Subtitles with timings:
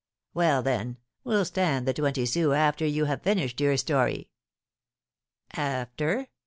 [0.33, 4.29] "Well, then, we'll stand the twenty sous after you have finished your story."
[5.53, 6.27] "After?